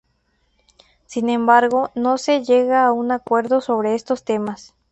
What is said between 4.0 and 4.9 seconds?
temas.